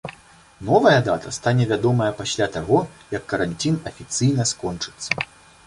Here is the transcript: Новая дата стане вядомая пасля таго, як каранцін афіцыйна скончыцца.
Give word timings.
Новая 0.69 0.99
дата 1.07 1.33
стане 1.37 1.67
вядомая 1.73 2.09
пасля 2.23 2.47
таго, 2.57 2.79
як 3.19 3.29
каранцін 3.35 3.79
афіцыйна 3.93 4.51
скончыцца. 4.55 5.11